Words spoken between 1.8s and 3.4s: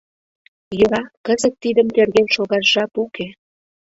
терген шогаш жап уке.